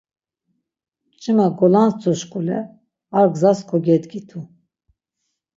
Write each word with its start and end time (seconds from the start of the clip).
Mç̌ima 1.09 1.47
golantsuşkule 1.57 2.59
ar 3.17 3.27
gzas 3.33 3.59
kogedgitu. 3.69 4.39